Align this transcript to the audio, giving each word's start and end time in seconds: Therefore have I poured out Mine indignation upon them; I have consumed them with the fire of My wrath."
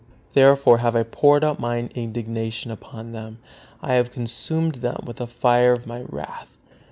Therefore 0.33 0.79
have 0.79 0.95
I 0.95 1.03
poured 1.03 1.43
out 1.43 1.59
Mine 1.59 1.91
indignation 1.93 2.71
upon 2.71 3.11
them; 3.11 3.37
I 3.83 3.93
have 3.93 4.09
consumed 4.09 4.81
them 4.81 5.03
with 5.05 5.17
the 5.17 5.27
fire 5.27 5.73
of 5.73 5.85
My 5.85 6.01
wrath." 6.09 6.47